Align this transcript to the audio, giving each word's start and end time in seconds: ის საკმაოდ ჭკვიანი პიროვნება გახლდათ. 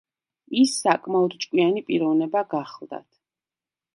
ის 0.61 0.71
საკმაოდ 0.85 1.35
ჭკვიანი 1.43 1.85
პიროვნება 1.91 2.45
გახლდათ. 2.57 3.07